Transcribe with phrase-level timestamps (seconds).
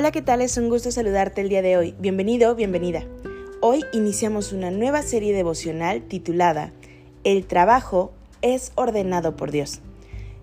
[0.00, 0.40] Hola, ¿qué tal?
[0.40, 1.94] Es un gusto saludarte el día de hoy.
[1.98, 3.04] Bienvenido, bienvenida.
[3.60, 6.72] Hoy iniciamos una nueva serie devocional titulada
[7.22, 9.80] El trabajo es ordenado por Dios,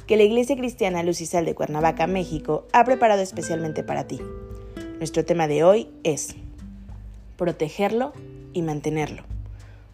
[0.06, 4.20] que la Iglesia Cristiana Lucisal de Cuernavaca, México, ha preparado especialmente para ti.
[5.00, 6.36] Nuestro tema de hoy es
[7.36, 8.14] protegerlo
[8.54, 9.24] y mantenerlo.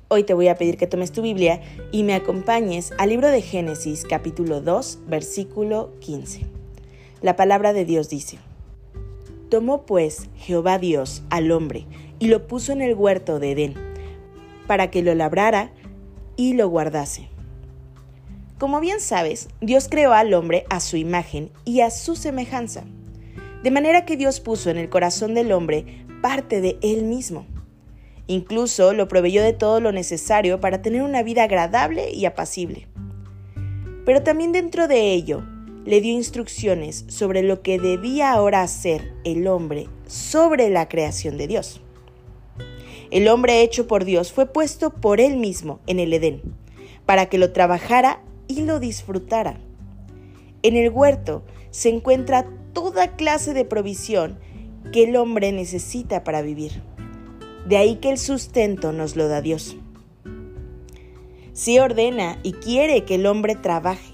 [0.09, 1.61] Hoy te voy a pedir que tomes tu Biblia
[1.94, 6.41] y me acompañes al libro de Génesis capítulo 2 versículo 15.
[7.22, 8.39] La palabra de Dios dice,
[9.53, 11.85] Tomó pues Jehová Dios al hombre
[12.17, 13.75] y lo puso en el huerto de Edén,
[14.65, 15.69] para que lo labrara
[16.35, 17.29] y lo guardase.
[18.57, 22.85] Como bien sabes, Dios creó al hombre a su imagen y a su semejanza,
[23.61, 27.45] de manera que Dios puso en el corazón del hombre parte de él mismo.
[28.25, 32.87] Incluso lo proveyó de todo lo necesario para tener una vida agradable y apacible.
[34.03, 35.43] Pero también dentro de ello
[35.86, 41.48] le dio instrucciones sobre lo que debía ahora hacer el hombre sobre la creación de
[41.48, 41.81] Dios.
[43.12, 46.42] El hombre hecho por Dios fue puesto por él mismo en el Edén,
[47.06, 49.59] para que lo trabajara y lo disfrutara.
[50.64, 54.39] En el huerto se encuentra toda clase de provisión
[54.92, 56.81] que el hombre necesita para vivir.
[57.67, 59.78] De ahí que el sustento nos lo da Dios.
[61.54, 64.14] Si ordena y quiere que el hombre trabaje,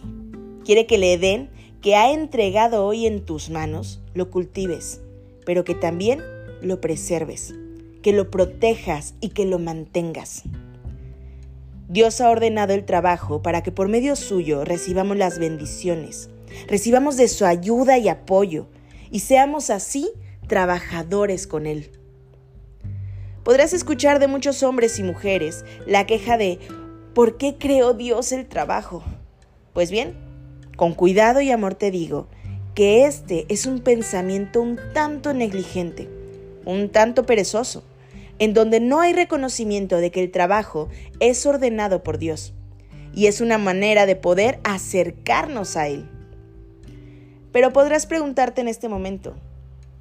[0.66, 1.50] quiere que le den
[1.82, 5.02] que ha entregado hoy en tus manos, lo cultives,
[5.46, 6.22] pero que también
[6.62, 7.54] lo preserves,
[8.02, 10.44] que lo protejas y que lo mantengas.
[11.88, 16.30] Dios ha ordenado el trabajo para que por medio suyo recibamos las bendiciones,
[16.68, 18.68] recibamos de su ayuda y apoyo
[19.10, 20.10] y seamos así
[20.48, 21.92] trabajadores con Él.
[23.44, 26.60] Podrás escuchar de muchos hombres y mujeres la queja de
[27.16, 29.02] ¿por qué creó Dios el trabajo?
[29.74, 30.29] Pues bien,
[30.80, 32.28] con cuidado y amor te digo
[32.74, 36.08] que este es un pensamiento un tanto negligente,
[36.64, 37.84] un tanto perezoso,
[38.38, 40.88] en donde no hay reconocimiento de que el trabajo
[41.20, 42.54] es ordenado por Dios
[43.14, 46.10] y es una manera de poder acercarnos a Él.
[47.52, 49.36] Pero podrás preguntarte en este momento,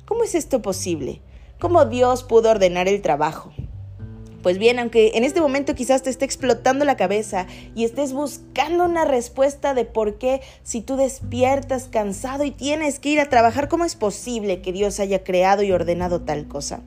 [0.05, 1.22] ¿cómo es esto posible?
[1.59, 3.53] ¿Cómo Dios pudo ordenar el trabajo?
[4.48, 8.86] Pues bien, aunque en este momento quizás te esté explotando la cabeza y estés buscando
[8.86, 13.69] una respuesta de por qué si tú despiertas cansado y tienes que ir a trabajar,
[13.69, 16.81] ¿cómo es posible que Dios haya creado y ordenado tal cosa?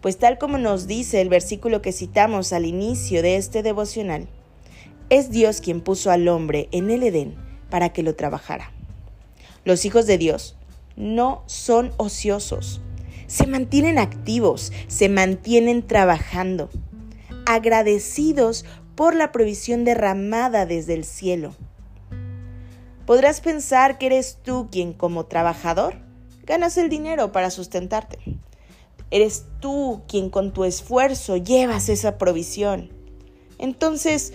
[0.00, 4.26] Pues tal como nos dice el versículo que citamos al inicio de este devocional,
[5.10, 7.34] es Dios quien puso al hombre en el Edén
[7.68, 8.72] para que lo trabajara.
[9.66, 10.56] Los hijos de Dios
[10.96, 12.80] no son ociosos
[13.26, 16.70] se mantienen activos, se mantienen trabajando,
[17.46, 18.64] agradecidos
[18.94, 21.54] por la provisión derramada desde el cielo.
[23.06, 25.94] Podrás pensar que eres tú quien como trabajador
[26.44, 28.18] ganas el dinero para sustentarte.
[29.10, 32.90] Eres tú quien con tu esfuerzo llevas esa provisión.
[33.58, 34.32] Entonces,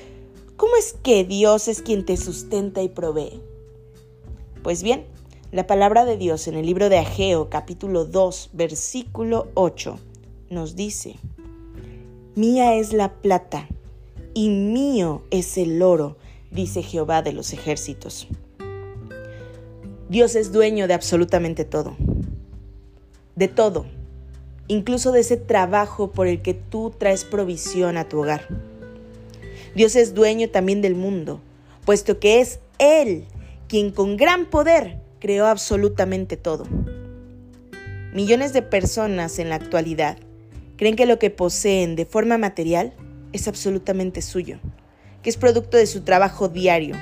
[0.56, 3.42] ¿cómo es que Dios es quien te sustenta y provee?
[4.64, 5.06] Pues bien,
[5.52, 10.00] la palabra de Dios en el libro de Ageo capítulo 2 versículo 8
[10.50, 11.16] nos dice,
[12.36, 13.68] Mía es la plata
[14.34, 16.16] y mío es el oro,
[16.52, 18.30] dice Jehová de los ejércitos.
[20.08, 21.98] Dios es dueño de absolutamente todo,
[23.36, 23.86] de todo,
[24.70, 28.48] incluso de ese trabajo por el que tú traes provisión a tu hogar.
[29.76, 31.42] Dios es dueño también del mundo,
[31.84, 33.26] puesto que es Él
[33.68, 36.66] quien con gran poder creó absolutamente todo.
[38.14, 40.18] Millones de personas en la actualidad
[40.76, 42.94] creen que lo que poseen de forma material
[43.32, 44.60] es absolutamente suyo,
[45.22, 46.96] que es producto de su trabajo diario,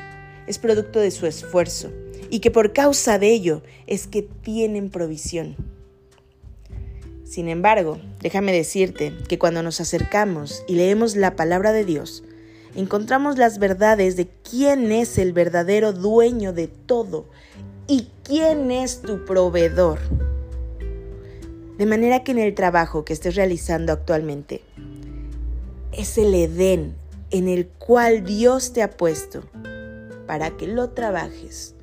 [0.46, 1.92] es producto de su esfuerzo
[2.30, 5.56] y que por causa de ello es que tienen provisión.
[7.24, 12.24] Sin embargo, déjame decirte que cuando nos acercamos y leemos la palabra de Dios,
[12.76, 17.28] encontramos las verdades de quién es el verdadero dueño de todo
[17.90, 20.00] y quién es tu proveedor.
[21.80, 24.62] De manera que en el trabajo que estés realizando actualmente
[25.92, 26.96] es el Edén
[27.32, 29.44] en el cual Dios te ha puesto
[30.28, 31.74] para que lo trabajes,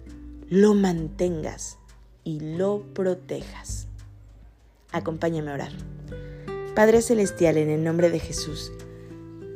[0.49, 1.77] lo mantengas
[2.23, 3.89] y lo protejas.
[4.93, 5.73] Acompáñame a orar.
[6.77, 8.71] Padre Celestial, en el nombre de Jesús,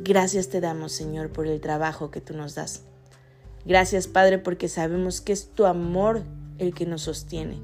[0.02, 2.82] gracias te damos, Señor, por el trabajo que tú nos das.
[3.64, 6.22] Gracias, Padre, porque sabemos que es tu amor
[6.60, 7.58] el que nos sostiene.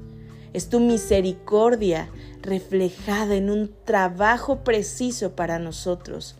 [0.53, 2.09] Es tu misericordia
[2.41, 6.35] reflejada en un trabajo preciso para nosotros.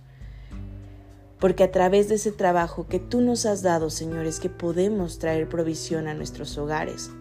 [1.40, 5.20] Porque a través de ese trabajo que tú nos has dado, Señor, es que podemos
[5.20, 7.12] traer provisión a nuestros hogares.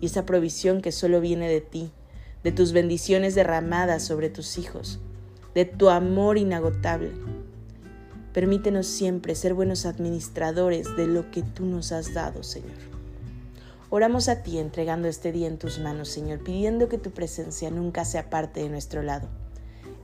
[0.00, 1.92] Y esa provisión que solo viene de ti,
[2.42, 4.98] de tus bendiciones derramadas sobre tus hijos,
[5.54, 7.12] de tu amor inagotable.
[8.32, 12.99] Permítenos siempre ser buenos administradores de lo que tú nos has dado, Señor.
[13.92, 18.04] Oramos a ti entregando este día en tus manos, Señor, pidiendo que tu presencia nunca
[18.04, 19.28] sea parte de nuestro lado.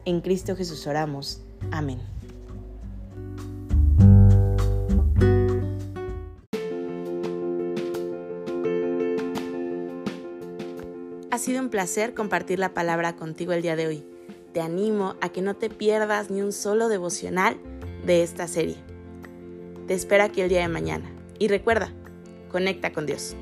[0.04, 1.40] En Cristo Jesús oramos.
[1.70, 2.00] Amén.
[11.30, 14.04] Ha sido un placer compartir la palabra contigo el día de hoy.
[14.52, 17.56] Te animo a que no te pierdas ni un solo devocional
[18.04, 18.78] de esta serie.
[19.86, 21.08] Te espero aquí el día de mañana.
[21.38, 21.92] Y recuerda,
[22.50, 23.36] conecta con Dios.